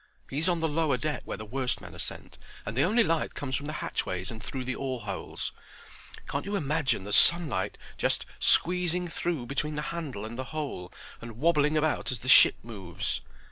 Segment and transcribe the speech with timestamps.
[0.31, 3.35] He's on the lower deck where the worst men are sent, and the only light
[3.35, 5.51] comes from the hatchways and through the oar holes.
[6.27, 10.91] Can't you imagine the sunlight just squeezing through between the handle and the hole
[11.21, 13.21] and wobbling about as the ship moves?"